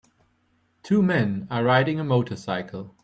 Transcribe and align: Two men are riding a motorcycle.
Two 0.81 1.03
men 1.03 1.47
are 1.51 1.63
riding 1.63 1.99
a 1.99 2.03
motorcycle. 2.03 2.95